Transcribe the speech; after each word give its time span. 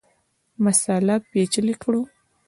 مسأله 0.63 1.15
پېچلې 1.29 1.75
کړو. 1.83 2.01